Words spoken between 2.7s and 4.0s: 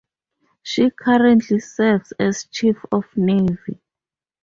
of Navy.